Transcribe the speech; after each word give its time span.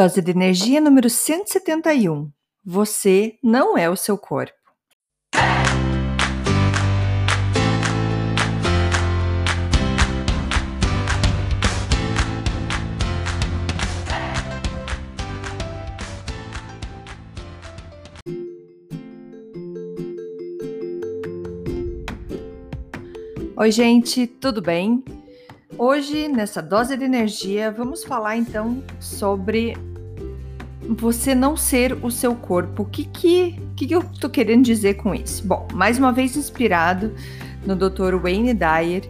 Dose 0.00 0.22
de 0.22 0.30
energia 0.30 0.80
número 0.80 1.10
171. 1.10 2.30
Você 2.64 3.36
não 3.42 3.76
é 3.76 3.90
o 3.90 3.96
seu 3.96 4.16
corpo. 4.16 4.54
Oi, 23.56 23.72
gente, 23.72 24.28
tudo 24.28 24.62
bem? 24.62 25.02
Hoje, 25.78 26.26
nessa 26.26 26.60
dose 26.60 26.96
de 26.96 27.04
energia, 27.04 27.70
vamos 27.70 28.02
falar 28.02 28.36
então 28.36 28.82
sobre 28.98 29.76
você 30.82 31.36
não 31.36 31.56
ser 31.56 31.96
o 32.04 32.10
seu 32.10 32.34
corpo. 32.34 32.82
O 32.82 32.84
que, 32.84 33.04
que, 33.04 33.60
que, 33.76 33.94
eu 33.94 34.02
tô 34.20 34.28
querendo 34.28 34.64
dizer 34.64 34.94
com 34.94 35.14
isso? 35.14 35.46
Bom, 35.46 35.68
mais 35.72 35.96
uma 35.96 36.10
vez 36.10 36.36
inspirado 36.36 37.14
no 37.64 37.76
Dr. 37.76 38.16
Wayne 38.20 38.54
Dyer, 38.54 39.08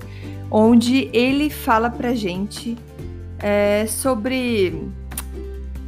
onde 0.50 1.08
ele 1.10 1.48
fala 1.48 1.88
pra 1.88 2.14
gente 2.14 2.76
é, 3.38 3.86
sobre 3.86 4.78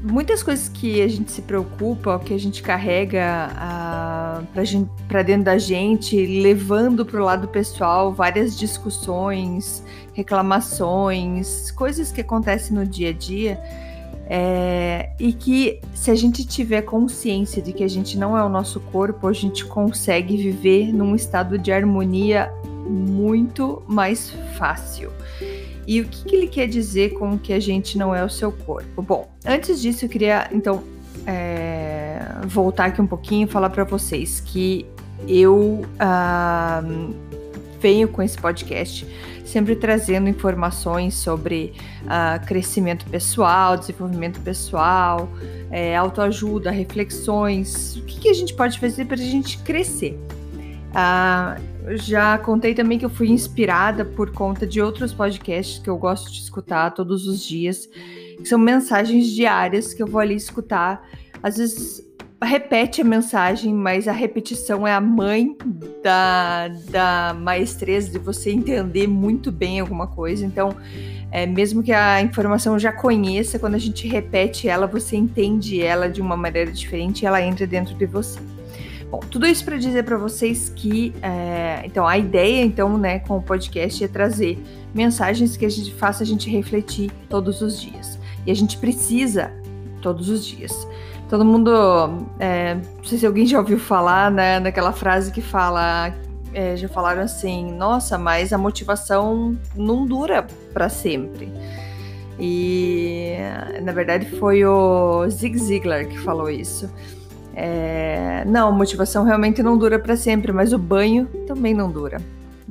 muitas 0.03 0.43
coisas 0.43 0.71
que 0.71 1.03
a 1.03 1.09
gente 1.09 1.31
se 1.31 1.43
preocupa, 1.43 2.19
que 2.21 2.33
a 2.33 2.39
gente 2.39 2.63
carrega 2.63 3.51
para 5.09 5.23
dentro 5.23 5.45
da 5.45 5.59
gente, 5.59 6.17
levando 6.43 7.05
para 7.05 7.21
o 7.21 7.25
lado 7.25 7.49
pessoal 7.49 8.13
várias 8.13 8.59
discussões, 8.59 9.83
reclamações, 10.13 11.71
coisas 11.71 12.11
que 12.13 12.21
acontecem 12.21 12.77
no 12.77 12.87
dia 12.87 13.11
a 13.11 13.13
dia. 13.13 13.61
É, 14.33 15.11
e 15.19 15.33
que 15.33 15.81
se 15.93 16.09
a 16.09 16.15
gente 16.15 16.47
tiver 16.47 16.83
consciência 16.83 17.61
de 17.61 17.73
que 17.73 17.83
a 17.83 17.89
gente 17.89 18.17
não 18.17 18.39
é 18.39 18.45
o 18.45 18.49
nosso 18.49 18.79
corpo, 18.79 19.27
a 19.27 19.33
gente 19.33 19.65
consegue 19.65 20.37
viver 20.37 20.93
num 20.93 21.17
estado 21.17 21.59
de 21.59 21.73
harmonia 21.73 22.49
muito 22.89 23.83
mais 23.89 24.31
fácil. 24.57 25.11
E 25.85 26.01
o 26.01 26.05
que, 26.05 26.25
que, 26.25 26.37
ele 26.37 26.47
quer 26.47 26.69
dizer 26.69 27.15
com 27.15 27.37
que 27.37 27.53
a 27.53 27.59
gente 27.59 27.99
não 27.99 28.15
é 28.15 28.25
o 28.25 28.31
seu 28.31 28.53
corpo? 28.53 29.03
Bom, 29.03 29.29
antes 29.45 29.83
disso 29.83 30.05
eu 30.05 30.09
queria 30.09 30.49
então 30.53 30.85
é, 31.27 31.90
voltar 32.47 32.87
aqui 32.87 33.01
um 33.01 33.07
pouquinho 33.07 33.47
e 33.47 33.51
falar 33.51 33.71
para 33.71 33.85
vocês 33.85 34.41
que 34.41 34.87
eu 35.29 35.85
ah, 35.99 36.83
venho 37.81 38.09
com 38.09 38.23
esse 38.23 38.39
podcast 38.39 39.07
sempre 39.51 39.75
trazendo 39.75 40.29
informações 40.29 41.15
sobre 41.15 41.75
uh, 42.05 42.47
crescimento 42.47 43.05
pessoal, 43.07 43.77
desenvolvimento 43.77 44.41
pessoal, 44.41 45.29
é, 45.71 45.97
autoajuda, 45.97 46.71
reflexões, 46.71 47.97
o 47.97 48.03
que, 48.05 48.21
que, 48.21 48.29
a 48.29 48.33
gente 48.33 48.55
pode 48.55 48.79
fazer 48.79 49.07
para 49.07 49.17
a 49.17 49.19
gente 49.19 49.59
crescer. 49.59 50.19
Uh, 50.91 51.97
já 51.97 52.39
contei 52.39 52.75
também 52.75 52.99
que 52.99 53.05
eu 53.05 53.11
fui 53.11 53.29
inspirada 53.29 54.05
por 54.05 54.33
conta 54.33 54.67
de 54.67 54.81
outros 54.81 55.13
podcasts 55.13 55.79
que 55.79 55.91
eu 55.91 55.97
gosto 55.97 56.31
de 56.31 56.41
escutar 56.41 56.91
todos 56.93 57.27
os 57.27 57.43
dias, 57.43 57.87
que 57.87 58.45
são 58.45 58.59
mensagens 58.59 59.27
diárias 59.27 59.93
que 59.93 60.03
eu 60.03 60.07
vou 60.07 60.21
ali 60.21 60.35
escutar. 60.35 61.05
Às 61.43 61.57
vezes 61.57 62.10
repete 62.47 63.03
a 63.03 63.05
mensagem, 63.05 63.75
mas 63.75 64.09
a 64.09 64.13
repetição 64.13 64.87
é 64.87 64.93
a 64.93 65.01
mãe 65.01 65.57
da, 66.03 66.69
da 66.91 67.35
maestreza 67.39 68.11
de 68.11 68.19
você 68.19 68.51
entender 68.51 69.07
muito 69.07 69.53
bem 69.53 69.81
alguma 69.81 70.07
coisa. 70.07 70.45
Então, 70.47 70.75
é, 71.31 71.47
mesmo 71.47 71.83
que 71.83 71.93
a 71.93 72.21
informação 72.23 72.79
já 72.79 72.93
conheça, 72.93 73.59
quando 73.59 73.75
a 73.75 73.79
gente 73.79 74.09
repete 74.09 74.69
ela, 74.69 74.87
você 74.87 75.17
entende 75.17 75.83
ela 75.83 76.09
de 76.09 76.21
uma 76.21 76.37
maneira 76.37 76.73
diferente 76.73 77.23
e 77.23 77.27
ela 77.27 77.43
entra 77.43 77.67
dentro 77.67 77.95
de 77.95 78.07
você. 78.07 78.41
Bom, 79.11 79.19
tudo 79.19 79.47
isso 79.47 79.65
para 79.65 79.77
dizer 79.77 80.05
para 80.05 80.17
vocês 80.17 80.73
que, 80.75 81.13
é, 81.21 81.83
então, 81.85 82.07
a 82.07 82.17
ideia, 82.17 82.63
então, 82.63 82.97
né, 82.97 83.19
com 83.19 83.37
o 83.37 83.43
podcast 83.43 84.03
é 84.03 84.09
trazer 84.09 84.59
mensagens 84.95 85.57
que 85.57 85.67
a 85.67 85.69
gente 85.69 85.93
faça 85.95 86.23
a 86.23 86.27
gente 86.27 86.49
refletir 86.49 87.11
todos 87.29 87.61
os 87.61 87.81
dias. 87.81 88.19
E 88.47 88.51
a 88.51 88.55
gente 88.55 88.79
precisa 88.79 89.53
todos 90.01 90.29
os 90.29 90.47
dias. 90.47 90.87
Todo 91.31 91.45
mundo, 91.45 91.71
é, 92.41 92.75
não 92.75 93.05
sei 93.05 93.17
se 93.17 93.25
alguém 93.25 93.47
já 93.47 93.61
ouviu 93.61 93.79
falar, 93.79 94.33
né, 94.33 94.59
naquela 94.59 94.93
frase 94.93 95.31
que 95.31 95.41
fala, 95.41 96.13
é, 96.53 96.75
já 96.75 96.89
falaram 96.89 97.23
assim, 97.23 97.71
nossa, 97.71 98.19
mas 98.19 98.53
a 98.53 98.59
motivação 98.59 99.57
não 99.77 100.05
dura 100.05 100.45
para 100.75 100.89
sempre. 100.89 101.53
E 102.37 103.37
na 103.81 103.93
verdade 103.93 104.29
foi 104.41 104.65
o 104.65 105.29
Zig 105.29 105.57
Ziglar 105.57 106.09
que 106.09 106.19
falou 106.19 106.51
isso. 106.51 106.93
É, 107.55 108.43
não, 108.45 108.73
motivação 108.73 109.23
realmente 109.23 109.63
não 109.63 109.79
dura 109.79 110.01
para 110.01 110.17
sempre, 110.17 110.51
mas 110.51 110.73
o 110.73 110.79
banho 110.79 111.27
também 111.47 111.75
não 111.75 111.93
dura. 111.93 112.21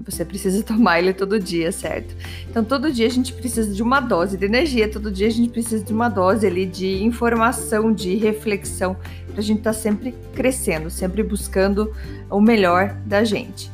Você 0.06 0.24
precisa 0.26 0.62
tomar 0.64 1.00
ele 1.00 1.14
todo 1.14 1.40
dia, 1.40 1.72
certo? 1.72 2.16
Então, 2.50 2.64
todo 2.64 2.92
dia 2.92 3.08
a 3.08 3.10
gente 3.10 3.34
precisa 3.34 3.74
de 3.74 3.82
uma 3.82 4.00
dose 4.00 4.38
de 4.38 4.46
energia, 4.46 4.90
todo 4.90 5.12
dia 5.12 5.28
a 5.28 5.32
gente 5.32 5.50
precisa 5.50 5.84
de 5.84 5.94
uma 5.94 6.10
dose 6.10 6.46
ali 6.46 6.66
de 6.66 7.04
informação, 7.04 7.94
de 7.94 8.16
reflexão, 8.16 8.96
para 9.28 9.40
a 9.40 9.44
gente 9.44 9.60
estar 9.60 9.74
tá 9.74 9.80
sempre 9.80 10.14
crescendo, 10.34 10.90
sempre 10.90 11.24
buscando 11.24 11.94
o 12.30 12.42
melhor 12.42 12.96
da 13.06 13.24
gente. 13.24 13.72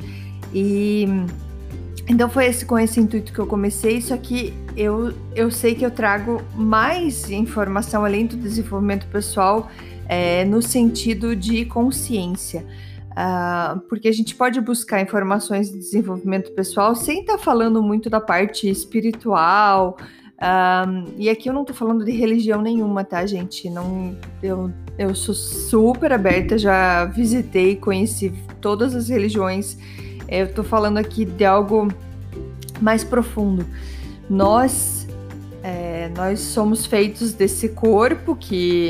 E 0.54 1.08
então 2.08 2.30
foi 2.30 2.46
esse, 2.46 2.66
com 2.66 2.78
esse 2.78 3.00
intuito 3.00 3.34
que 3.34 3.40
eu 3.40 3.48
comecei, 3.48 4.00
só 4.00 4.16
que 4.16 4.54
eu, 4.78 5.12
eu 5.36 5.50
sei 5.50 5.74
que 5.74 5.84
eu 5.84 5.90
trago 5.90 6.42
mais 6.54 7.30
informação 7.32 8.06
além 8.06 8.28
do 8.28 8.38
desenvolvimento 8.38 9.08
pessoal 9.08 9.72
é, 10.08 10.46
no 10.46 10.62
sentido 10.62 11.36
de 11.36 11.66
consciência. 11.66 12.64
Uh, 13.16 13.80
porque 13.88 14.10
a 14.10 14.12
gente 14.12 14.36
pode 14.36 14.60
buscar 14.60 15.02
informações 15.02 15.72
de 15.72 15.78
desenvolvimento 15.78 16.52
pessoal 16.52 16.94
sem 16.96 17.22
estar 17.22 17.38
tá 17.38 17.40
falando 17.40 17.82
muito 17.82 18.10
da 18.10 18.20
parte 18.20 18.70
espiritual. 18.70 19.98
Uh, 20.36 21.14
e 21.18 21.30
aqui 21.30 21.48
eu 21.48 21.54
não 21.54 21.62
estou 21.62 21.74
falando 21.74 22.04
de 22.04 22.12
religião 22.12 22.62
nenhuma, 22.62 23.06
tá, 23.06 23.26
gente? 23.26 23.70
Não, 23.70 24.14
eu, 24.44 24.70
eu 24.98 25.16
sou 25.16 25.34
super 25.34 26.12
aberta, 26.12 26.58
já 26.58 27.06
visitei, 27.06 27.78
conheci 27.78 28.34
todas 28.60 28.94
as 28.94 29.08
religiões. 29.08 29.78
Eu 30.28 30.48
estou 30.48 30.66
falando 30.66 30.98
aqui 30.98 31.24
de 31.24 31.46
algo 31.46 31.88
mais 32.82 33.06
profundo. 33.06 33.66
Nós, 34.30 35.08
é, 35.64 36.10
nós 36.18 36.42
somos 36.42 36.86
feitos 36.86 37.32
desse 37.32 37.70
corpo 37.70 38.36
que, 38.36 38.90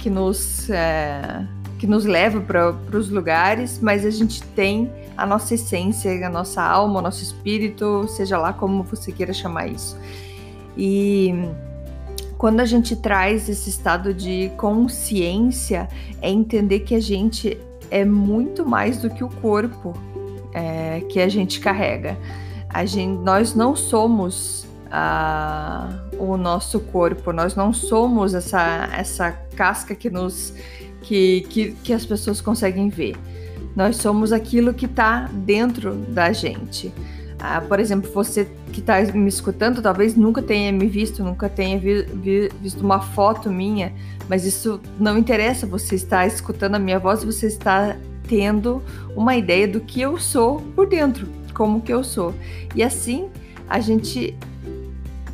que 0.00 0.10
nos. 0.10 0.68
É, 0.70 1.46
que 1.84 1.90
nos 1.90 2.06
leva 2.06 2.40
para 2.40 2.96
os 2.96 3.10
lugares, 3.10 3.78
mas 3.78 4.06
a 4.06 4.10
gente 4.10 4.42
tem 4.42 4.90
a 5.14 5.26
nossa 5.26 5.52
essência, 5.52 6.26
a 6.26 6.30
nossa 6.30 6.62
alma, 6.62 6.98
o 6.98 7.02
nosso 7.02 7.22
espírito, 7.22 8.08
seja 8.08 8.38
lá 8.38 8.54
como 8.54 8.82
você 8.84 9.12
queira 9.12 9.34
chamar 9.34 9.66
isso. 9.66 9.94
E 10.78 11.34
quando 12.38 12.60
a 12.60 12.64
gente 12.64 12.96
traz 12.96 13.50
esse 13.50 13.68
estado 13.68 14.14
de 14.14 14.50
consciência, 14.56 15.86
é 16.22 16.30
entender 16.30 16.80
que 16.80 16.94
a 16.94 17.00
gente 17.00 17.58
é 17.90 18.02
muito 18.02 18.64
mais 18.64 19.02
do 19.02 19.10
que 19.10 19.22
o 19.22 19.28
corpo 19.28 19.92
é, 20.54 21.02
que 21.10 21.20
a 21.20 21.28
gente 21.28 21.60
carrega. 21.60 22.16
A 22.66 22.86
gente, 22.86 23.18
nós 23.22 23.54
não 23.54 23.76
somos 23.76 24.66
uh, 24.86 26.16
o 26.18 26.38
nosso 26.38 26.80
corpo, 26.80 27.30
nós 27.30 27.54
não 27.54 27.74
somos 27.74 28.32
essa, 28.32 28.88
essa 28.90 29.32
casca 29.54 29.94
que 29.94 30.08
nos 30.08 30.54
que, 31.04 31.42
que, 31.50 31.72
que 31.82 31.92
as 31.92 32.04
pessoas 32.04 32.40
conseguem 32.40 32.88
ver. 32.88 33.14
Nós 33.76 33.96
somos 33.96 34.32
aquilo 34.32 34.72
que 34.72 34.86
está 34.86 35.28
dentro 35.32 35.94
da 35.94 36.32
gente. 36.32 36.92
Ah, 37.38 37.60
por 37.60 37.78
exemplo, 37.78 38.10
você 38.10 38.48
que 38.72 38.80
está 38.80 39.00
me 39.12 39.28
escutando, 39.28 39.82
talvez 39.82 40.16
nunca 40.16 40.40
tenha 40.40 40.72
me 40.72 40.86
visto, 40.86 41.22
nunca 41.22 41.48
tenha 41.48 41.78
vi, 41.78 42.02
vi, 42.02 42.50
visto 42.60 42.80
uma 42.80 43.00
foto 43.00 43.50
minha, 43.50 43.92
mas 44.28 44.46
isso 44.46 44.80
não 44.98 45.18
interessa. 45.18 45.66
Você 45.66 45.94
está 45.94 46.26
escutando 46.26 46.76
a 46.76 46.78
minha 46.78 46.98
voz, 46.98 47.22
você 47.22 47.46
está 47.46 47.96
tendo 48.26 48.82
uma 49.14 49.36
ideia 49.36 49.68
do 49.68 49.80
que 49.80 50.00
eu 50.00 50.18
sou 50.18 50.60
por 50.74 50.86
dentro, 50.86 51.28
como 51.52 51.82
que 51.82 51.92
eu 51.92 52.02
sou. 52.02 52.34
E 52.74 52.82
assim 52.82 53.28
a 53.68 53.78
gente 53.80 54.34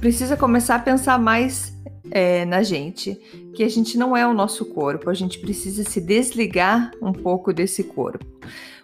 precisa 0.00 0.36
começar 0.36 0.76
a 0.76 0.80
pensar 0.80 1.18
mais 1.18 1.72
é, 2.10 2.44
na 2.44 2.62
gente, 2.62 3.18
que 3.54 3.62
a 3.62 3.68
gente 3.68 3.96
não 3.96 4.16
é 4.16 4.26
o 4.26 4.34
nosso 4.34 4.64
corpo, 4.66 5.10
a 5.10 5.14
gente 5.14 5.38
precisa 5.38 5.84
se 5.84 6.00
desligar 6.00 6.90
um 7.00 7.12
pouco 7.12 7.52
desse 7.52 7.84
corpo. 7.84 8.24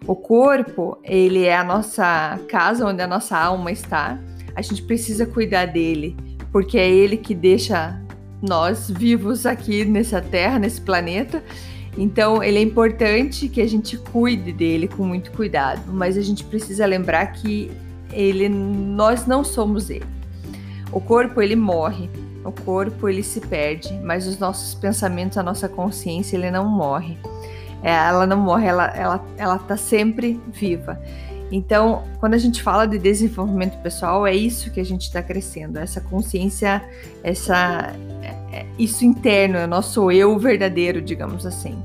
O 0.05 0.15
corpo, 0.15 0.97
ele 1.03 1.45
é 1.45 1.55
a 1.55 1.63
nossa 1.63 2.39
casa 2.47 2.85
onde 2.85 3.01
a 3.01 3.07
nossa 3.07 3.37
alma 3.37 3.71
está. 3.71 4.19
A 4.55 4.61
gente 4.61 4.81
precisa 4.83 5.25
cuidar 5.25 5.65
dele, 5.65 6.15
porque 6.51 6.77
é 6.77 6.89
ele 6.89 7.17
que 7.17 7.33
deixa 7.33 8.01
nós 8.41 8.89
vivos 8.89 9.45
aqui 9.45 9.83
nessa 9.83 10.21
terra, 10.21 10.59
nesse 10.59 10.81
planeta. 10.81 11.43
Então, 11.97 12.43
ele 12.43 12.59
é 12.59 12.61
importante 12.61 13.49
que 13.49 13.59
a 13.59 13.67
gente 13.67 13.97
cuide 13.97 14.51
dele 14.51 14.87
com 14.87 15.03
muito 15.03 15.31
cuidado, 15.31 15.91
mas 15.91 16.15
a 16.15 16.21
gente 16.21 16.43
precisa 16.43 16.85
lembrar 16.85 17.25
que 17.27 17.71
ele 18.13 18.47
nós 18.47 19.25
não 19.25 19.43
somos 19.43 19.89
ele. 19.89 20.05
O 20.91 21.01
corpo 21.01 21.41
ele 21.41 21.55
morre, 21.55 22.09
o 22.47 22.51
corpo 22.63 23.09
ele 23.09 23.21
se 23.21 23.41
perde, 23.41 23.93
mas 24.01 24.25
os 24.25 24.39
nossos 24.39 24.73
pensamentos, 24.73 25.37
a 25.37 25.43
nossa 25.43 25.67
consciência, 25.67 26.37
ele 26.37 26.49
não 26.49 26.65
morre. 26.65 27.17
É, 27.83 27.91
ela 27.91 28.25
não 28.25 28.37
morre, 28.37 28.65
ela, 28.67 28.87
ela, 28.87 29.25
ela 29.37 29.59
tá 29.59 29.75
sempre 29.75 30.39
viva. 30.47 30.99
Então, 31.51 32.03
quando 32.19 32.33
a 32.33 32.37
gente 32.37 32.63
fala 32.63 32.87
de 32.87 32.97
desenvolvimento 32.97 33.77
pessoal, 33.81 34.25
é 34.25 34.33
isso 34.33 34.71
que 34.71 34.79
a 34.79 34.85
gente 34.85 35.01
está 35.01 35.21
crescendo, 35.21 35.77
essa 35.77 35.99
consciência, 35.99 36.83
essa, 37.21 37.93
é, 38.21 38.59
é, 38.59 38.65
isso 38.79 39.03
interno, 39.05 39.57
é 39.57 39.65
o 39.65 39.67
nosso 39.67 40.09
eu 40.09 40.37
verdadeiro, 40.39 41.01
digamos 41.01 41.45
assim. 41.45 41.77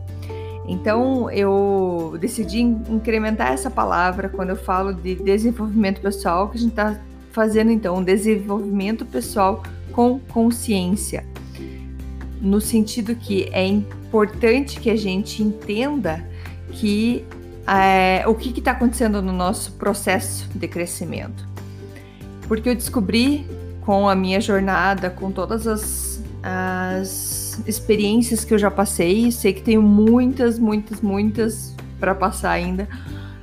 Então, 0.66 1.28
eu 1.30 2.16
decidi 2.20 2.60
incrementar 2.60 3.52
essa 3.52 3.68
palavra 3.68 4.28
quando 4.28 4.50
eu 4.50 4.56
falo 4.56 4.94
de 4.94 5.16
desenvolvimento 5.16 6.00
pessoal, 6.00 6.48
que 6.48 6.56
a 6.56 6.60
gente 6.60 6.70
está 6.70 7.00
fazendo 7.32 7.70
então 7.70 7.96
um 7.96 8.04
desenvolvimento 8.04 9.04
pessoal 9.06 9.62
com 9.92 10.18
consciência, 10.18 11.24
no 12.40 12.60
sentido 12.60 13.14
que 13.14 13.48
é 13.52 13.64
importante 13.66 14.80
que 14.80 14.90
a 14.90 14.96
gente 14.96 15.42
entenda 15.42 16.26
que 16.72 17.24
é, 17.66 18.26
o 18.26 18.34
que 18.34 18.58
está 18.58 18.72
acontecendo 18.72 19.22
no 19.22 19.32
nosso 19.32 19.72
processo 19.72 20.48
de 20.54 20.66
crescimento. 20.66 21.46
Porque 22.48 22.68
eu 22.68 22.74
descobri 22.74 23.46
com 23.82 24.08
a 24.08 24.14
minha 24.14 24.40
jornada, 24.40 25.10
com 25.10 25.30
todas 25.30 25.66
as, 25.66 26.22
as 26.42 27.60
experiências 27.66 28.44
que 28.44 28.52
eu 28.54 28.58
já 28.58 28.70
passei, 28.70 29.30
sei 29.30 29.52
que 29.52 29.62
tenho 29.62 29.82
muitas, 29.82 30.58
muitas, 30.58 31.00
muitas 31.00 31.74
para 31.98 32.14
passar 32.14 32.50
ainda, 32.50 32.88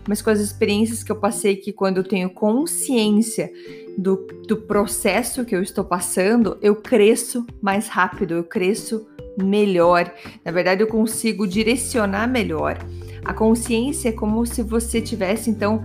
mas 0.07 0.22
com 0.22 0.30
as 0.30 0.40
experiências 0.40 1.04
que 1.04 1.12
eu 1.12 1.16
passei 1.16 1.56
que 1.56 1.72
quando 1.72 1.98
eu 1.98 2.04
tenho 2.04 2.30
consciência 2.30 3.51
do, 4.00 4.25
do 4.48 4.56
processo 4.56 5.44
que 5.44 5.54
eu 5.54 5.62
estou 5.62 5.84
passando, 5.84 6.57
eu 6.62 6.75
cresço 6.75 7.46
mais 7.62 7.90
rápido, 7.90 8.34
eu 8.34 8.44
cresço 8.44 9.06
melhor. 9.38 10.12
Na 10.44 10.51
verdade, 10.51 10.81
eu 10.81 10.88
consigo 10.88 11.46
direcionar 11.46 12.28
melhor. 12.28 12.78
A 13.25 13.34
consciência 13.34 14.10
é 14.10 14.12
como 14.12 14.46
se 14.46 14.63
você 14.63 15.01
tivesse, 15.01 15.50
então, 15.50 15.84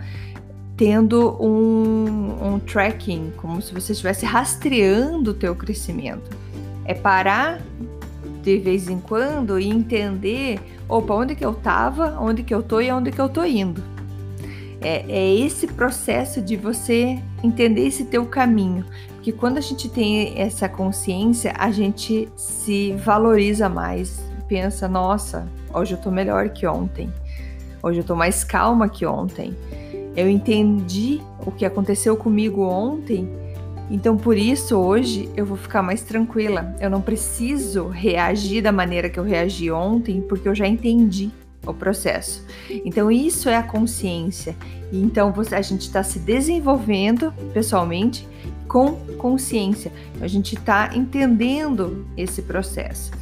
tendo 0.77 1.37
um, 1.43 2.55
um 2.55 2.61
tracking, 2.61 3.33
como 3.37 3.61
se 3.61 3.75
você 3.75 3.93
estivesse 3.93 4.25
rastreando 4.25 5.33
o 5.33 5.35
teu 5.35 5.55
crescimento. 5.57 6.31
É 6.85 6.95
parar 6.95 7.61
de 8.43 8.59
vez 8.59 8.89
em 8.89 9.01
quando 9.01 9.59
e 9.59 9.69
entender, 9.69 10.61
opa, 10.89 11.15
onde 11.15 11.35
que 11.35 11.45
eu 11.45 11.53
estava, 11.53 12.17
onde 12.21 12.45
que 12.45 12.55
eu 12.55 12.63
tô 12.63 12.81
e 12.81 12.93
onde 12.93 13.11
que 13.11 13.21
eu 13.21 13.29
tô 13.29 13.43
indo. 13.43 13.94
É, 14.85 15.03
é 15.09 15.35
esse 15.35 15.67
processo 15.67 16.43
de 16.43 16.57
você 16.57 17.19
entender 17.43 17.87
esse 17.87 18.05
teu 18.05 18.27
caminho. 18.27 18.85
Porque 19.15 19.33
quando 19.33 19.57
a 19.57 19.61
gente 19.63 19.89
tem 19.89 20.39
essa 20.39 20.69
consciência, 20.69 21.55
a 21.59 21.71
gente 21.71 22.29
se 22.37 22.93
valoriza 22.93 23.67
mais. 23.67 24.23
Pensa, 24.47 24.87
nossa, 24.87 25.49
hoje 25.73 25.95
eu 25.95 25.99
tô 25.99 26.11
melhor 26.11 26.51
que 26.51 26.67
ontem. 26.67 27.11
Hoje 27.83 28.01
eu 28.01 28.05
tô 28.05 28.15
mais 28.15 28.45
calma 28.45 28.87
que 28.87 29.07
ontem. 29.07 29.57
Eu 30.15 30.29
entendi 30.29 31.23
o 31.45 31.51
que 31.51 31.65
aconteceu 31.65 32.17
comigo 32.17 32.63
ontem, 32.63 33.29
então 33.91 34.17
por 34.17 34.37
isso 34.37 34.77
hoje 34.77 35.29
eu 35.37 35.45
vou 35.45 35.57
ficar 35.57 35.83
mais 35.83 36.03
tranquila. 36.03 36.77
Eu 36.79 36.91
não 36.91 37.01
preciso 37.01 37.89
reagir 37.89 38.63
da 38.63 38.71
maneira 38.71 39.09
que 39.09 39.19
eu 39.19 39.25
reagi 39.25 39.71
ontem, 39.71 40.21
porque 40.21 40.47
eu 40.47 40.55
já 40.55 40.69
entendi 40.69 41.31
o 41.67 41.75
processo. 41.75 42.45
Então 42.85 43.11
isso 43.11 43.49
é 43.49 43.57
a 43.57 43.63
consciência. 43.63 44.57
Então 44.93 45.33
você, 45.33 45.55
a 45.55 45.63
gente 45.63 45.83
está 45.83 46.03
se 46.03 46.19
desenvolvendo 46.19 47.33
pessoalmente 47.53 48.27
com 48.69 48.97
consciência. 49.19 49.93
A 50.21 50.27
gente 50.27 50.55
está 50.55 50.91
entendendo 50.95 52.07
esse 52.17 52.43
processo. 52.43 53.13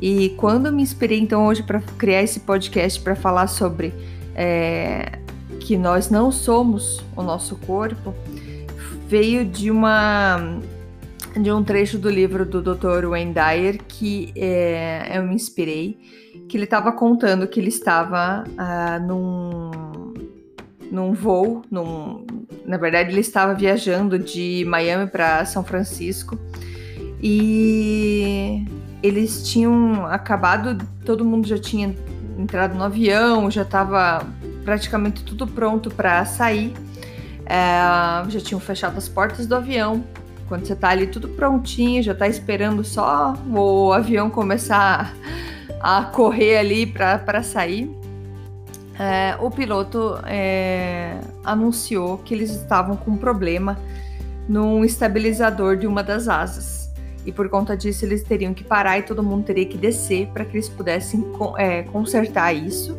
E 0.00 0.30
quando 0.36 0.72
me 0.72 0.82
inspirei 0.82 1.18
então 1.18 1.46
hoje 1.46 1.62
para 1.62 1.80
criar 1.98 2.22
esse 2.22 2.40
podcast 2.40 3.00
para 3.00 3.14
falar 3.14 3.46
sobre 3.46 3.94
é, 4.34 5.18
que 5.60 5.76
nós 5.76 6.10
não 6.10 6.30
somos 6.30 7.02
o 7.16 7.22
nosso 7.22 7.56
corpo, 7.56 8.14
veio 9.08 9.44
de 9.44 9.70
uma 9.70 10.58
de 11.40 11.50
um 11.50 11.64
trecho 11.64 11.98
do 11.98 12.08
livro 12.08 12.44
do 12.44 12.62
Dr. 12.62 13.06
Wayne 13.08 13.34
Dyer 13.34 13.80
que 13.98 14.32
é, 14.36 15.18
eu 15.18 15.22
me 15.22 15.34
inspirei, 15.34 15.98
que 16.48 16.56
ele 16.56 16.64
estava 16.64 16.92
contando 16.92 17.46
que 17.46 17.60
ele 17.60 17.68
estava 17.68 18.44
ah, 18.58 18.98
num, 18.98 19.70
num 20.90 21.12
voo, 21.12 21.62
num, 21.70 22.26
na 22.64 22.76
verdade 22.76 23.10
ele 23.10 23.20
estava 23.20 23.54
viajando 23.54 24.18
de 24.18 24.64
Miami 24.66 25.08
para 25.08 25.44
São 25.44 25.62
Francisco 25.64 26.38
e 27.22 28.64
eles 29.02 29.48
tinham 29.48 30.06
acabado, 30.06 30.86
todo 31.04 31.24
mundo 31.24 31.46
já 31.46 31.58
tinha 31.58 31.94
entrado 32.38 32.74
no 32.74 32.82
avião, 32.82 33.50
já 33.50 33.62
estava 33.62 34.26
praticamente 34.64 35.22
tudo 35.22 35.46
pronto 35.46 35.90
para 35.90 36.24
sair. 36.24 36.72
É, 37.46 38.28
já 38.30 38.40
tinham 38.40 38.58
fechado 38.58 38.96
as 38.96 39.08
portas 39.08 39.46
do 39.46 39.54
avião. 39.54 40.02
Quando 40.48 40.66
você 40.66 40.74
está 40.74 40.90
ali 40.90 41.06
tudo 41.06 41.28
prontinho, 41.28 42.02
já 42.02 42.12
está 42.12 42.28
esperando 42.28 42.84
só 42.84 43.34
o 43.48 43.92
avião 43.92 44.28
começar 44.28 45.14
a 45.80 46.04
correr 46.04 46.58
ali 46.58 46.86
para 46.86 47.42
sair, 47.42 47.90
é, 48.98 49.36
o 49.40 49.50
piloto 49.50 50.18
é, 50.24 51.18
anunciou 51.44 52.18
que 52.18 52.32
eles 52.32 52.50
estavam 52.50 52.96
com 52.96 53.12
um 53.12 53.16
problema 53.16 53.78
num 54.48 54.84
estabilizador 54.84 55.76
de 55.76 55.86
uma 55.86 56.02
das 56.02 56.28
asas 56.28 56.84
e 57.26 57.32
por 57.32 57.48
conta 57.48 57.76
disso 57.76 58.04
eles 58.04 58.22
teriam 58.22 58.52
que 58.52 58.62
parar 58.62 58.98
e 58.98 59.02
todo 59.02 59.22
mundo 59.22 59.44
teria 59.44 59.64
que 59.64 59.78
descer 59.78 60.28
para 60.28 60.44
que 60.44 60.56
eles 60.56 60.68
pudessem 60.68 61.24
é, 61.56 61.82
consertar 61.82 62.52
isso 62.52 62.96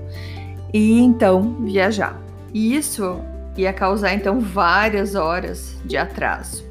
e 0.73 0.99
então 0.99 1.63
viajar. 1.63 2.19
E 2.53 2.75
isso 2.75 3.19
ia 3.55 3.71
causar 3.71 4.13
então 4.13 4.39
várias 4.39 5.15
horas 5.15 5.77
de 5.85 5.95
atraso. 5.95 6.65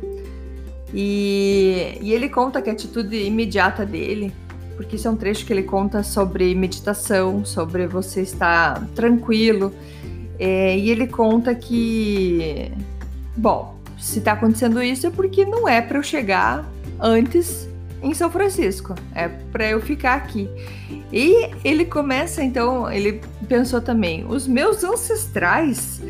E, 0.95 1.99
e 2.01 2.13
ele 2.13 2.29
conta 2.29 2.63
que 2.63 2.71
a 2.71 2.73
atitude 2.73 3.17
imediata 3.17 3.85
dele, 3.85 4.33
porque 4.77 4.95
isso 4.95 5.09
é 5.09 5.11
um 5.11 5.17
trecho 5.17 5.45
que 5.45 5.53
ele 5.53 5.65
conta 5.65 6.05
sobre 6.05 6.55
meditação, 6.55 7.45
sobre 7.45 7.89
você 7.89 8.23
estar 8.23 8.87
tranquilo, 8.95 9.73
é, 10.39 10.79
e 10.79 10.91
ele 10.91 11.09
conta 11.09 11.53
que, 11.53 12.71
bom, 13.37 13.77
se 13.99 14.21
está 14.21 14.33
acontecendo 14.33 14.81
isso 14.83 15.07
é 15.07 15.11
porque 15.11 15.45
não 15.45 15.69
é 15.69 15.81
para 15.81 15.99
eu 15.99 16.03
chegar 16.03 16.65
antes 17.01 17.69
em 18.03 18.15
São 18.15 18.31
Francisco. 18.31 18.95
É 19.15 19.29
para 19.29 19.67
eu 19.69 19.81
ficar 19.81 20.15
aqui. 20.15 20.49
E 21.13 21.51
ele 21.65 21.85
começa 21.85 22.43
então, 22.43 22.91
ele 22.91 23.21
pensou 23.49 23.81
também, 23.81 24.25
os 24.29 24.47
meus 24.47 24.85
ancestrais 24.85 26.01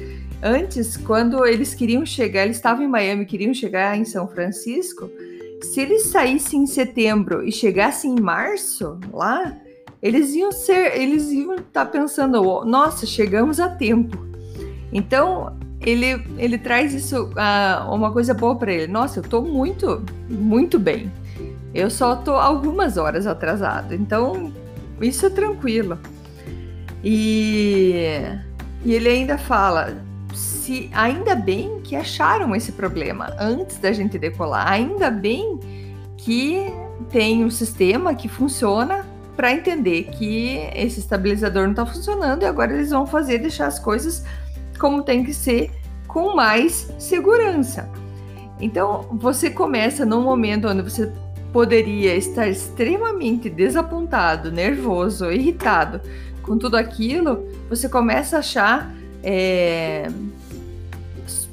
antes, 0.44 0.96
quando 0.98 1.46
eles 1.46 1.74
queriam 1.74 2.04
chegar, 2.04 2.44
eles 2.44 2.56
estavam 2.56 2.84
em 2.84 2.88
Miami, 2.88 3.24
queriam 3.24 3.54
chegar 3.54 3.96
em 3.96 4.04
São 4.04 4.28
Francisco, 4.28 5.10
se 5.62 5.80
eles 5.80 6.02
saíssem 6.02 6.64
em 6.64 6.66
setembro 6.66 7.42
e 7.42 7.50
chegassem 7.50 8.14
em 8.14 8.20
março 8.20 9.00
lá, 9.10 9.56
eles 10.02 10.34
iam 10.34 10.52
ser, 10.52 11.00
eles 11.00 11.30
iam 11.32 11.54
estar 11.54 11.86
tá 11.86 11.86
pensando, 11.86 12.64
nossa, 12.66 13.06
chegamos 13.06 13.58
a 13.58 13.70
tempo. 13.70 14.18
Então, 14.92 15.56
ele, 15.80 16.22
ele 16.36 16.58
traz 16.58 16.92
isso, 16.92 17.30
uh, 17.30 17.92
uma 17.92 18.12
coisa 18.12 18.34
boa 18.34 18.54
para 18.56 18.72
ele. 18.72 18.92
Nossa, 18.92 19.20
eu 19.20 19.22
tô 19.22 19.40
muito, 19.40 20.04
muito 20.28 20.78
bem. 20.78 21.10
Eu 21.74 21.88
só 21.88 22.16
tô 22.16 22.32
algumas 22.32 22.98
horas 22.98 23.26
atrasado. 23.26 23.94
Então, 23.94 24.52
isso 25.00 25.24
é 25.24 25.30
tranquilo. 25.30 25.98
E, 27.02 28.20
e 28.84 28.92
ele 28.92 29.08
ainda 29.08 29.38
fala: 29.38 29.96
se 30.34 30.90
ainda 30.92 31.34
bem 31.34 31.80
que 31.82 31.96
acharam 31.96 32.54
esse 32.54 32.72
problema 32.72 33.34
antes 33.38 33.78
da 33.78 33.92
gente 33.92 34.18
decolar, 34.18 34.70
ainda 34.70 35.10
bem 35.10 35.58
que 36.16 36.72
tem 37.10 37.44
um 37.44 37.50
sistema 37.50 38.14
que 38.14 38.28
funciona 38.28 39.06
para 39.36 39.52
entender 39.52 40.04
que 40.04 40.58
esse 40.74 41.00
estabilizador 41.00 41.64
não 41.64 41.70
está 41.70 41.84
funcionando 41.84 42.42
e 42.42 42.46
agora 42.46 42.72
eles 42.72 42.90
vão 42.90 43.06
fazer 43.06 43.38
deixar 43.38 43.66
as 43.66 43.78
coisas 43.78 44.24
como 44.78 45.02
tem 45.02 45.24
que 45.24 45.34
ser 45.34 45.70
com 46.06 46.34
mais 46.34 46.92
segurança. 46.98 47.90
Então, 48.60 49.06
você 49.12 49.50
começa 49.50 50.06
num 50.06 50.22
momento 50.22 50.68
onde 50.68 50.82
você 50.82 51.12
poderia 51.52 52.16
estar 52.16 52.48
extremamente 52.48 53.50
desapontado, 53.50 54.50
nervoso, 54.50 55.30
irritado 55.30 56.00
com 56.42 56.58
tudo 56.58 56.76
aquilo, 56.76 57.48
você 57.68 57.88
começa 57.88 58.36
a 58.36 58.38
achar. 58.40 58.92
É, 59.26 60.06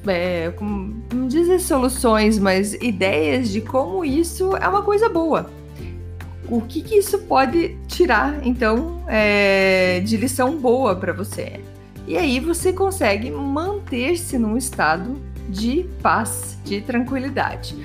é, 0.07 0.51
como, 0.55 1.01
não 1.13 1.27
dizer 1.27 1.59
soluções, 1.59 2.37
mas 2.37 2.73
ideias 2.73 3.49
de 3.49 3.61
como 3.61 4.03
isso 4.03 4.55
é 4.57 4.67
uma 4.67 4.81
coisa 4.81 5.07
boa. 5.07 5.49
O 6.49 6.61
que, 6.61 6.81
que 6.81 6.95
isso 6.95 7.17
pode 7.19 7.77
tirar, 7.87 8.45
então, 8.45 9.03
é, 9.07 10.01
de 10.01 10.17
lição 10.17 10.57
boa 10.57 10.95
para 10.95 11.13
você? 11.13 11.61
E 12.05 12.17
aí 12.17 12.39
você 12.41 12.73
consegue 12.73 13.31
manter-se 13.31 14.37
num 14.37 14.57
estado 14.57 15.15
de 15.47 15.85
paz, 16.01 16.57
de 16.65 16.81
tranquilidade. 16.81 17.75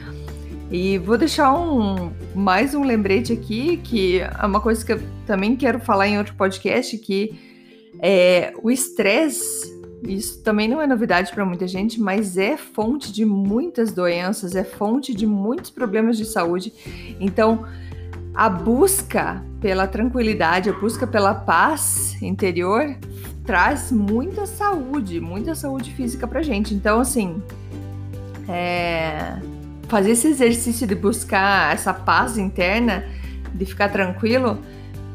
E 0.71 0.99
vou 0.99 1.17
deixar 1.17 1.53
um 1.55 2.11
mais 2.35 2.75
um 2.75 2.83
lembrete 2.83 3.33
aqui, 3.33 3.77
que 3.77 4.21
é 4.21 4.45
uma 4.45 4.61
coisa 4.61 4.85
que 4.85 4.95
eu 4.95 5.01
também 5.27 5.55
quero 5.55 5.79
falar 5.79 6.09
em 6.09 6.19
outro 6.19 6.35
podcast, 6.35 6.99
que 6.99 7.39
é 8.01 8.53
o 8.61 8.71
estresse, 8.71 9.76
isso 10.03 10.43
também 10.43 10.69
não 10.69 10.81
é 10.81 10.87
novidade 10.87 11.33
para 11.33 11.45
muita 11.45 11.67
gente, 11.67 12.01
mas 12.01 12.37
é 12.37 12.57
fonte 12.57 13.13
de 13.13 13.25
muitas 13.25 13.93
doenças, 13.93 14.55
é 14.55 14.65
fonte 14.65 15.15
de 15.15 15.27
muitos 15.27 15.71
problemas 15.71 16.17
de 16.17 16.25
saúde. 16.25 16.73
Então, 17.19 17.65
a 18.35 18.49
busca 18.49 19.43
pela 19.61 19.87
tranquilidade, 19.87 20.69
a 20.69 20.73
busca 20.73 21.07
pela 21.07 21.35
paz 21.35 22.21
interior 22.23 22.97
traz 23.45 23.91
muita 23.91 24.45
saúde, 24.45 25.21
muita 25.21 25.55
saúde 25.55 25.93
física 25.93 26.27
pra 26.27 26.43
gente. 26.43 26.75
Então, 26.75 27.01
assim, 27.01 27.43
é, 28.49 29.39
fazer 29.89 30.11
esse 30.11 30.29
exercício 30.29 30.87
de 30.87 30.95
buscar 30.95 31.73
essa 31.73 31.95
paz 31.95 32.37
interna, 32.37 33.05
de 33.55 33.65
ficar 33.65 33.89
tranquilo, 33.89 34.59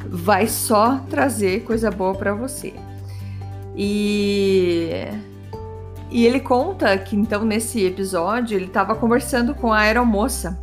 vai 0.08 0.48
só 0.48 0.98
trazer 1.10 1.64
coisa 1.64 1.92
boa 1.92 2.16
para 2.16 2.34
você. 2.34 2.74
E 3.76 5.08
e 6.12 6.26
ele 6.26 6.42
conta 6.42 6.98
que 6.98 7.16
então 7.16 7.46
nesse 7.46 7.86
episódio 7.86 8.58
ele 8.58 8.66
estava 8.66 8.94
conversando 8.94 9.56
com 9.56 9.72
a 9.72 9.80
aeromoça, 9.80 10.60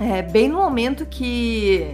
é, 0.00 0.22
bem 0.22 0.48
no 0.48 0.56
momento 0.56 1.04
que 1.04 1.86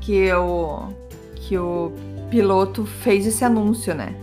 que 0.00 0.32
o 0.32 0.88
que 1.34 1.58
o 1.58 1.92
piloto 2.30 2.86
fez 2.86 3.26
esse 3.26 3.44
anúncio, 3.44 3.92
né? 3.92 4.14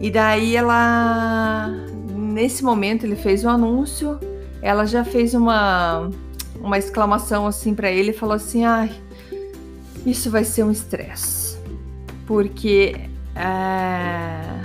E 0.00 0.10
daí 0.10 0.54
ela 0.54 1.68
nesse 2.14 2.62
momento 2.62 3.04
ele 3.04 3.16
fez 3.16 3.44
o 3.44 3.48
anúncio, 3.48 4.20
ela 4.62 4.86
já 4.86 5.04
fez 5.04 5.34
uma 5.34 6.08
uma 6.60 6.78
exclamação 6.78 7.48
assim 7.48 7.74
para 7.74 7.90
ele 7.90 8.10
e 8.10 8.14
falou 8.14 8.36
assim: 8.36 8.64
"Ai, 8.64 8.92
isso 10.06 10.30
vai 10.30 10.44
ser 10.44 10.62
um 10.62 10.70
estresse". 10.70 11.58
Porque 12.26 13.09
é... 13.40 14.60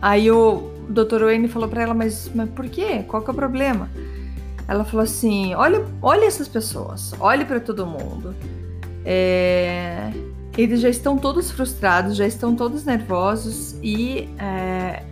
aí 0.00 0.30
o 0.30 0.70
Dr. 0.88 1.24
Wayne 1.24 1.48
falou 1.48 1.68
para 1.68 1.82
ela: 1.82 1.94
"Mas, 1.94 2.30
mas 2.34 2.48
por 2.50 2.68
quê? 2.68 3.04
Qual 3.06 3.22
que 3.22 3.30
é 3.30 3.32
o 3.32 3.36
problema?" 3.36 3.90
Ela 4.66 4.84
falou 4.84 5.04
assim: 5.04 5.54
"Olha, 5.54 5.84
olha 6.00 6.24
essas 6.24 6.48
pessoas, 6.48 7.14
olhe 7.20 7.44
para 7.44 7.60
todo 7.60 7.86
mundo. 7.86 8.34
É, 9.04 10.10
eles 10.56 10.80
já 10.80 10.88
estão 10.88 11.18
todos 11.18 11.50
frustrados, 11.50 12.16
já 12.16 12.26
estão 12.26 12.54
todos 12.54 12.84
nervosos 12.84 13.76
e 13.82 14.28
é, 14.38 15.02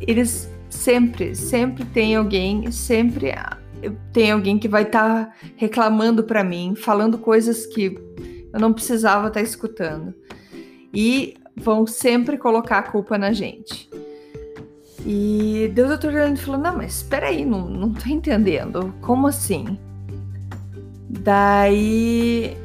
eles 0.00 0.48
sempre, 0.68 1.34
sempre 1.34 1.84
tem 1.84 2.14
alguém, 2.14 2.70
sempre 2.70 3.32
tem 4.12 4.30
alguém 4.30 4.58
que 4.58 4.68
vai 4.68 4.82
estar 4.82 5.26
tá 5.26 5.32
reclamando 5.56 6.24
para 6.24 6.44
mim, 6.44 6.74
falando 6.76 7.18
coisas 7.18 7.66
que 7.66 7.98
eu 8.52 8.60
não 8.60 8.72
precisava 8.72 9.28
estar 9.28 9.40
tá 9.40 9.44
escutando. 9.44 10.14
E 10.92 11.34
vão 11.56 11.86
sempre 11.86 12.38
colocar 12.38 12.78
a 12.78 12.82
culpa 12.82 13.18
na 13.18 13.32
gente. 13.32 13.88
E 15.04 15.70
Deus 15.74 15.88
doutor 15.88 16.12
Orlando 16.12 16.40
falou: 16.40 16.60
Não, 16.60 16.76
mas 16.76 16.96
espera 16.96 17.28
aí, 17.28 17.44
não, 17.44 17.68
não 17.68 17.92
tô 17.92 18.08
entendendo. 18.08 18.94
Como 19.00 19.26
assim? 19.26 19.78
Daí 21.08 22.56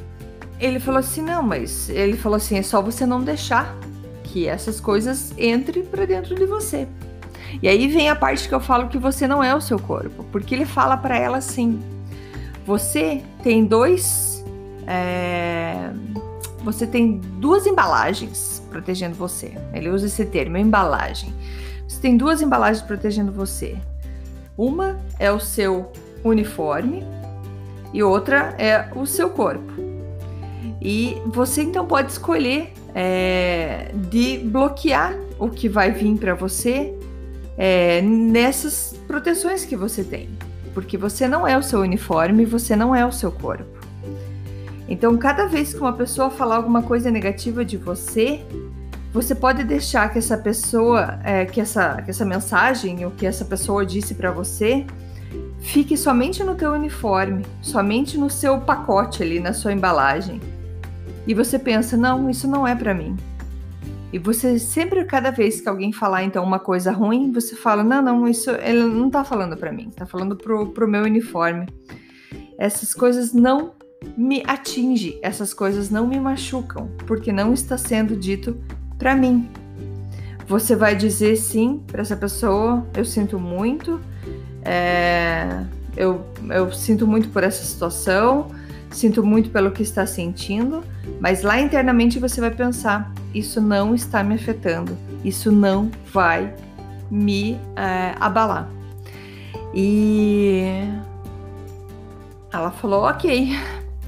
ele 0.59 0.79
falou 0.79 0.99
assim: 0.99 1.21
não, 1.21 1.41
mas 1.41 1.89
ele 1.89 2.17
falou 2.17 2.37
assim: 2.37 2.57
é 2.57 2.63
só 2.63 2.81
você 2.81 3.05
não 3.05 3.21
deixar 3.23 3.75
que 4.23 4.47
essas 4.47 4.79
coisas 4.79 5.33
entrem 5.37 5.83
para 5.83 6.05
dentro 6.05 6.35
de 6.35 6.45
você. 6.45 6.87
E 7.61 7.67
aí 7.67 7.87
vem 7.87 8.09
a 8.09 8.15
parte 8.15 8.47
que 8.47 8.53
eu 8.53 8.59
falo 8.59 8.89
que 8.89 8.97
você 8.97 9.27
não 9.27 9.43
é 9.43 9.55
o 9.55 9.61
seu 9.61 9.79
corpo, 9.79 10.23
porque 10.31 10.53
ele 10.53 10.65
fala 10.65 10.97
para 10.97 11.17
ela 11.17 11.37
assim: 11.37 11.79
você 12.65 13.21
tem 13.43 13.65
dois. 13.65 14.43
É, 14.87 15.89
você 16.63 16.85
tem 16.85 17.17
duas 17.39 17.65
embalagens 17.65 18.61
protegendo 18.75 19.15
você. 19.15 19.53
Ele 19.73 19.89
usa 19.89 20.07
esse 20.07 20.25
termo, 20.25 20.57
embalagem. 20.57 21.33
Você 21.87 22.01
tem 22.01 22.17
duas 22.17 22.41
embalagens 22.41 22.83
protegendo 22.85 23.31
você. 23.31 23.77
Uma 24.57 24.99
é 25.17 25.31
o 25.31 25.39
seu 25.39 25.93
uniforme 26.21 27.01
e 27.93 28.03
outra 28.03 28.53
é 28.57 28.89
o 28.93 29.05
seu 29.05 29.29
corpo. 29.29 29.71
E 30.81 31.17
você 31.27 31.61
então 31.61 31.85
pode 31.85 32.11
escolher 32.11 32.73
é, 32.93 33.91
de 34.09 34.39
bloquear 34.39 35.15
o 35.39 35.49
que 35.49 35.69
vai 35.69 35.91
vir 35.91 36.17
para 36.17 36.33
você 36.35 36.93
é, 37.57 38.01
nessas 38.01 38.99
proteções 39.07 39.63
que 39.63 39.77
você 39.77 40.03
tem, 40.03 40.29
porque 40.73 40.97
você 40.97 41.29
não 41.29 41.47
é 41.47 41.57
o 41.57 41.63
seu 41.63 41.79
uniforme, 41.79 42.43
você 42.43 42.75
não 42.75 42.93
é 42.93 43.05
o 43.05 43.11
seu 43.11 43.31
corpo. 43.31 43.75
Então, 44.87 45.17
cada 45.17 45.47
vez 45.47 45.73
que 45.73 45.79
uma 45.79 45.93
pessoa 45.93 46.29
falar 46.29 46.57
alguma 46.57 46.83
coisa 46.83 47.09
negativa 47.09 47.65
de 47.65 47.75
você, 47.75 48.41
você 49.15 49.33
pode 49.33 49.63
deixar 49.63 50.11
que 50.11 50.17
essa 50.17 50.37
pessoa, 50.37 51.17
é, 51.23 51.45
que, 51.45 51.61
essa, 51.61 52.01
que 52.01 52.09
essa 52.09 52.25
mensagem, 52.25 53.05
o 53.05 53.11
que 53.11 53.25
essa 53.25 53.45
pessoa 53.45 53.85
disse 53.85 54.13
para 54.13 54.29
você, 54.29 54.85
fique 55.61 55.95
somente 55.95 56.43
no 56.43 56.53
teu 56.53 56.73
uniforme, 56.73 57.45
somente 57.61 58.17
no 58.17 58.29
seu 58.29 58.59
pacote 58.59 59.23
ali, 59.23 59.39
na 59.39 59.53
sua 59.53 59.71
embalagem 59.71 60.41
e 61.25 61.33
você 61.33 61.57
pensa, 61.57 61.95
não, 61.95 62.29
isso 62.29 62.45
não 62.45 62.67
é 62.67 62.75
para 62.75 62.93
mim. 62.93 63.15
E 64.11 64.19
você 64.19 64.59
sempre, 64.59 65.05
cada 65.05 65.31
vez 65.31 65.61
que 65.61 65.69
alguém 65.69 65.93
falar 65.93 66.23
então 66.25 66.43
uma 66.43 66.59
coisa 66.59 66.91
ruim, 66.91 67.31
você 67.31 67.55
fala, 67.55 67.85
não, 67.85 68.01
não, 68.01 68.27
isso 68.27 68.51
ele 68.51 68.83
não 68.83 69.09
tá 69.09 69.23
falando 69.23 69.55
para 69.55 69.71
mim, 69.71 69.89
tá 69.95 70.05
falando 70.05 70.35
pro, 70.35 70.73
pro 70.73 70.89
meu 70.89 71.03
uniforme. 71.03 71.67
Essas 72.59 72.93
coisas 72.93 73.31
não 73.31 73.75
me 74.17 74.43
atingem, 74.45 75.17
essas 75.23 75.53
coisas 75.53 75.89
não 75.89 76.05
me 76.05 76.19
machucam, 76.19 76.89
porque 77.07 77.31
não 77.31 77.53
está 77.53 77.77
sendo 77.77 78.13
dito 78.17 78.61
para 78.97 79.15
mim. 79.15 79.49
Você 80.47 80.75
vai 80.75 80.95
dizer 80.95 81.35
sim 81.37 81.81
para 81.87 82.01
essa 82.01 82.15
pessoa, 82.15 82.85
eu 82.93 83.03
sinto 83.03 83.39
muito, 83.39 83.99
é, 84.63 85.63
eu, 85.97 86.23
eu 86.49 86.71
sinto 86.71 87.07
muito 87.07 87.29
por 87.29 87.43
essa 87.43 87.63
situação, 87.63 88.47
sinto 88.91 89.23
muito 89.23 89.49
pelo 89.49 89.71
que 89.71 89.81
está 89.81 90.05
sentindo, 90.05 90.83
mas 91.19 91.41
lá 91.41 91.59
internamente 91.59 92.19
você 92.19 92.39
vai 92.39 92.51
pensar: 92.51 93.11
isso 93.33 93.59
não 93.59 93.95
está 93.95 94.23
me 94.23 94.35
afetando, 94.35 94.97
isso 95.23 95.51
não 95.51 95.89
vai 96.13 96.53
me 97.09 97.59
é, 97.75 98.15
abalar. 98.19 98.69
E 99.73 100.83
ela 102.51 102.71
falou: 102.71 103.03
ok, 103.03 103.51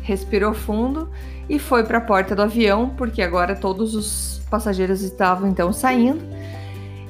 respirou 0.07 0.53
fundo 0.53 1.09
e 1.49 1.59
foi 1.59 1.83
para 1.83 1.99
a 1.99 2.01
porta 2.01 2.35
do 2.35 2.41
avião, 2.41 2.89
porque 2.97 3.21
agora 3.21 3.55
todos 3.55 3.93
os 3.93 4.41
passageiros 4.49 5.01
estavam 5.01 5.47
então 5.49 5.71
saindo. 5.71 6.21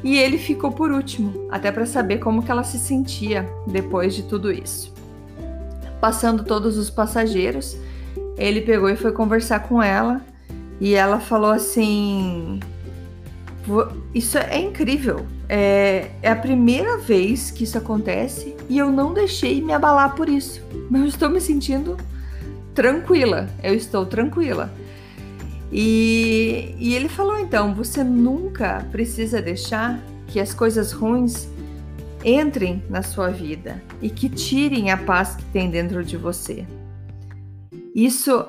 E 0.03 0.17
ele 0.17 0.37
ficou 0.37 0.71
por 0.71 0.91
último, 0.91 1.47
até 1.49 1.71
para 1.71 1.85
saber 1.85 2.17
como 2.17 2.43
que 2.43 2.51
ela 2.51 2.63
se 2.63 2.77
sentia 2.77 3.49
depois 3.67 4.13
de 4.13 4.23
tudo 4.23 4.51
isso 4.51 4.97
passando 5.99 6.43
todos 6.43 6.77
os 6.77 6.89
passageiros, 6.89 7.77
ele 8.37 8.61
pegou 8.61 8.89
e 8.89 8.95
foi 8.95 9.11
conversar 9.11 9.61
com 9.61 9.81
ela 9.81 10.21
e 10.79 10.93
ela 10.93 11.19
falou 11.19 11.51
assim: 11.51 12.59
Isso 14.13 14.37
é 14.37 14.59
incrível. 14.59 15.25
É, 15.49 16.11
é, 16.21 16.29
a 16.29 16.35
primeira 16.35 16.97
vez 16.97 17.51
que 17.51 17.63
isso 17.63 17.77
acontece 17.77 18.55
e 18.69 18.77
eu 18.77 18.91
não 18.91 19.13
deixei 19.13 19.61
me 19.61 19.73
abalar 19.73 20.15
por 20.15 20.29
isso. 20.29 20.61
Mas 20.89 21.01
eu 21.01 21.07
estou 21.07 21.29
me 21.29 21.41
sentindo 21.41 21.97
tranquila. 22.77 23.49
Eu 23.63 23.73
estou 23.73 24.05
tranquila. 24.05 24.71
E, 25.71 26.75
e 26.77 26.93
ele 26.93 27.09
falou 27.09 27.39
então: 27.39 27.73
você 27.73 28.03
nunca 28.03 28.85
precisa 28.91 29.41
deixar 29.41 29.99
que 30.27 30.39
as 30.39 30.53
coisas 30.53 30.91
ruins 30.91 31.49
entrem 32.23 32.83
na 32.87 33.01
sua 33.01 33.29
vida 33.29 33.81
e 33.99 34.11
que 34.11 34.29
tirem 34.29 34.91
a 34.91 34.97
paz 34.97 35.35
que 35.35 35.43
tem 35.45 35.71
dentro 35.71 36.03
de 36.03 36.17
você. 36.17 36.67
Isso, 37.95 38.45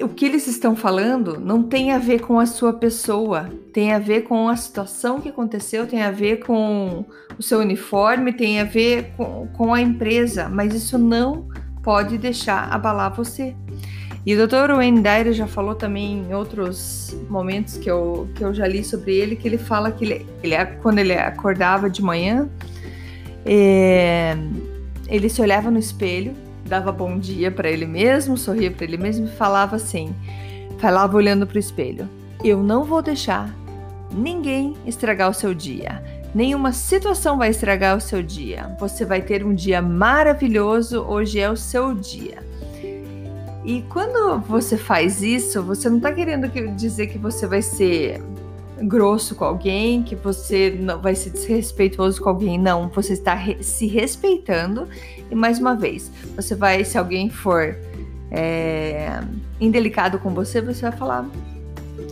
o 0.00 0.08
que 0.08 0.24
eles 0.24 0.46
estão 0.46 0.76
falando, 0.76 1.40
não 1.40 1.64
tem 1.64 1.90
a 1.90 1.98
ver 1.98 2.20
com 2.20 2.38
a 2.38 2.46
sua 2.46 2.72
pessoa, 2.72 3.50
tem 3.72 3.92
a 3.92 3.98
ver 3.98 4.22
com 4.22 4.48
a 4.48 4.56
situação 4.56 5.20
que 5.20 5.28
aconteceu, 5.28 5.84
tem 5.84 6.02
a 6.02 6.12
ver 6.12 6.44
com 6.44 7.04
o 7.36 7.42
seu 7.42 7.58
uniforme, 7.58 8.32
tem 8.32 8.60
a 8.60 8.64
ver 8.64 9.14
com, 9.16 9.48
com 9.48 9.74
a 9.74 9.80
empresa, 9.80 10.48
mas 10.48 10.74
isso 10.74 10.96
não 10.96 11.48
pode 11.82 12.16
deixar 12.16 12.72
abalar 12.72 13.12
você. 13.14 13.54
E 14.24 14.34
o 14.34 14.46
Dr. 14.46 14.74
Wayne 14.76 15.00
Dyer 15.00 15.32
já 15.32 15.48
falou 15.48 15.74
também 15.74 16.24
em 16.28 16.34
outros 16.34 17.16
momentos 17.28 17.76
que 17.76 17.90
eu, 17.90 18.28
que 18.36 18.44
eu 18.44 18.54
já 18.54 18.68
li 18.68 18.84
sobre 18.84 19.16
ele, 19.16 19.34
que 19.34 19.48
ele 19.48 19.58
fala 19.58 19.90
que 19.90 20.04
ele, 20.04 20.26
ele 20.42 20.54
quando 20.80 21.00
ele 21.00 21.12
acordava 21.12 21.90
de 21.90 22.00
manhã, 22.00 22.48
é, 23.44 24.36
ele 25.08 25.28
se 25.28 25.42
olhava 25.42 25.72
no 25.72 25.78
espelho, 25.78 26.34
dava 26.64 26.92
bom 26.92 27.18
dia 27.18 27.50
para 27.50 27.68
ele 27.68 27.84
mesmo, 27.84 28.38
sorria 28.38 28.70
para 28.70 28.84
ele 28.84 28.96
mesmo 28.96 29.26
e 29.26 29.30
falava 29.30 29.74
assim: 29.74 30.14
falava 30.78 31.16
olhando 31.16 31.44
para 31.44 31.56
o 31.56 31.60
espelho, 31.60 32.08
eu 32.44 32.62
não 32.62 32.84
vou 32.84 33.02
deixar 33.02 33.52
ninguém 34.12 34.76
estragar 34.86 35.30
o 35.30 35.34
seu 35.34 35.52
dia. 35.52 36.21
Nenhuma 36.34 36.72
situação 36.72 37.36
vai 37.36 37.50
estragar 37.50 37.96
o 37.96 38.00
seu 38.00 38.22
dia. 38.22 38.74
Você 38.78 39.04
vai 39.04 39.20
ter 39.20 39.44
um 39.44 39.54
dia 39.54 39.82
maravilhoso. 39.82 41.02
Hoje 41.02 41.38
é 41.38 41.50
o 41.50 41.56
seu 41.56 41.94
dia. 41.94 42.42
E 43.64 43.82
quando 43.90 44.40
você 44.40 44.76
faz 44.76 45.22
isso, 45.22 45.62
você 45.62 45.88
não 45.88 45.98
está 45.98 46.10
querendo 46.12 46.48
dizer 46.74 47.06
que 47.08 47.18
você 47.18 47.46
vai 47.46 47.62
ser 47.62 48.20
grosso 48.82 49.34
com 49.34 49.44
alguém, 49.44 50.02
que 50.02 50.16
você 50.16 50.76
não 50.80 51.00
vai 51.00 51.14
ser 51.14 51.30
desrespeitoso 51.30 52.20
com 52.20 52.28
alguém, 52.30 52.58
não. 52.58 52.88
Você 52.88 53.12
está 53.12 53.34
re 53.34 53.62
se 53.62 53.86
respeitando 53.86 54.88
e 55.30 55.34
mais 55.34 55.58
uma 55.58 55.76
vez, 55.76 56.10
você 56.34 56.54
vai, 56.54 56.84
se 56.84 56.98
alguém 56.98 57.30
for 57.30 57.76
é, 58.30 59.20
indelicado 59.60 60.18
com 60.18 60.30
você, 60.30 60.60
você 60.60 60.82
vai 60.82 60.92
falar: 60.92 61.28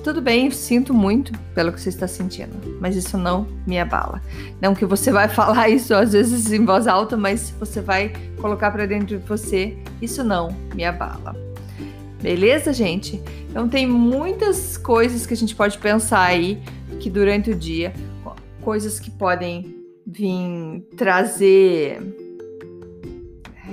tudo 0.01 0.21
bem, 0.21 0.51
sinto 0.51 0.93
muito 0.93 1.33
pelo 1.55 1.73
que 1.73 1.81
você 1.81 1.89
está 1.89 2.09
sentindo, 2.09 2.79
mas 2.81 2.97
isso 2.97 3.17
não 3.17 3.47
me 3.67 3.79
abala. 3.79 4.21
Não 4.61 4.75
que 4.75 4.85
você 4.85 5.13
vai 5.13 5.29
falar 5.31 5.69
isso 5.69 5.95
às 5.95 6.13
vezes 6.13 6.51
em 6.53 6.65
voz 6.65 6.87
alta, 6.87 7.17
mas 7.17 7.51
você 7.59 7.81
vai 7.81 8.13
colocar 8.41 8.71
para 8.71 8.87
dentro 8.87 9.07
de 9.07 9.17
você: 9.19 9.77
isso 10.01 10.25
não 10.25 10.55
me 10.75 10.85
abala. 10.85 11.37
Beleza, 12.23 12.73
gente? 12.73 13.23
Então 13.49 13.69
tem 13.69 13.87
muitas 13.87 14.77
coisas 14.77 15.27
que 15.27 15.35
a 15.35 15.37
gente 15.37 15.55
pode 15.55 15.79
pensar 15.79 16.23
aí 16.23 16.63
que 16.99 17.09
durante 17.09 17.51
o 17.51 17.55
dia, 17.55 17.93
coisas 18.61 19.01
que 19.01 19.11
podem 19.11 19.75
vir 20.07 20.85
trazer 20.97 22.03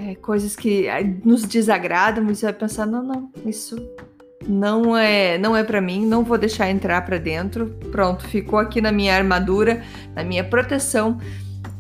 é, 0.08 0.16
coisas 0.16 0.56
que 0.56 0.88
nos 1.26 1.44
desagradam, 1.44 2.26
você 2.26 2.46
vai 2.46 2.54
pensar, 2.54 2.86
não, 2.86 3.04
não, 3.04 3.32
isso 3.46 3.76
não 4.48 4.96
é, 4.96 5.38
não 5.38 5.56
é 5.56 5.64
para 5.64 5.82
mim, 5.82 6.06
não 6.06 6.24
vou 6.24 6.38
deixar 6.38 6.70
entrar 6.70 7.02
para 7.06 7.18
dentro. 7.18 7.68
Pronto, 7.92 8.26
ficou 8.28 8.58
aqui 8.58 8.80
na 8.80 8.92
minha 8.92 9.16
armadura, 9.16 9.84
na 10.16 10.24
minha 10.24 10.44
proteção. 10.44 11.20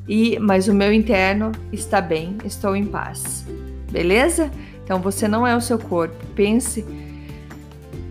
E 0.07 0.37
mas 0.39 0.67
o 0.67 0.73
meu 0.73 0.91
interno 0.93 1.51
está 1.71 2.01
bem, 2.01 2.37
estou 2.45 2.75
em 2.75 2.85
paz. 2.85 3.45
Beleza? 3.91 4.51
Então 4.83 4.99
você 4.99 5.27
não 5.27 5.45
é 5.45 5.55
o 5.55 5.61
seu 5.61 5.79
corpo. 5.79 6.15
Pense 6.35 6.85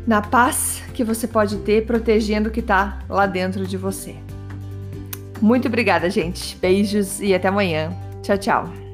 na 0.07 0.23
paz 0.23 0.83
que 0.95 1.03
você 1.03 1.27
pode 1.27 1.57
ter 1.59 1.85
protegendo 1.85 2.49
o 2.49 2.53
que 2.53 2.61
está 2.61 3.01
lá 3.09 3.27
dentro 3.27 3.67
de 3.67 3.77
você. 3.77 4.15
Muito 5.41 5.69
obrigada, 5.69 6.09
gente. 6.09 6.57
Beijos 6.57 7.21
e 7.21 7.35
até 7.35 7.49
amanhã. 7.49 7.93
Tchau, 8.23 8.39
tchau. 8.39 8.86